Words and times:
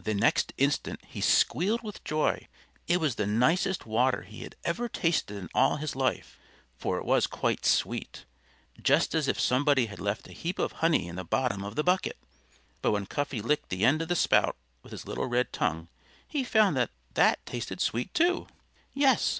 The 0.00 0.14
next 0.14 0.52
instant 0.56 1.00
he 1.04 1.20
squealed 1.20 1.82
with 1.82 2.04
joy. 2.04 2.46
It 2.86 2.98
was 3.00 3.16
the 3.16 3.26
nicest 3.26 3.86
water 3.86 4.22
he 4.22 4.42
had 4.44 4.54
ever 4.62 4.88
tasted 4.88 5.36
in 5.36 5.50
all 5.52 5.78
his 5.78 5.96
life, 5.96 6.38
for 6.76 6.96
it 6.96 7.04
was 7.04 7.26
quite 7.26 7.66
sweet 7.66 8.24
just 8.80 9.16
as 9.16 9.26
if 9.26 9.40
somebody 9.40 9.86
had 9.86 9.98
left 9.98 10.28
a 10.28 10.32
heap 10.32 10.60
of 10.60 10.74
honey 10.78 11.08
in 11.08 11.16
the 11.16 11.24
bottom 11.24 11.64
of 11.64 11.74
the 11.74 11.82
bucket. 11.82 12.18
But 12.82 12.92
when 12.92 13.06
Cuffy 13.06 13.42
licked 13.42 13.70
the 13.70 13.84
end 13.84 14.00
of 14.00 14.06
the 14.06 14.14
spout 14.14 14.54
with 14.84 14.92
his 14.92 15.08
little 15.08 15.26
red 15.26 15.52
tongue 15.52 15.88
he 16.28 16.44
found 16.44 16.76
that 16.76 16.92
that 17.14 17.44
tasted 17.44 17.80
sweet 17.80 18.14
too. 18.14 18.46
Yes! 18.94 19.34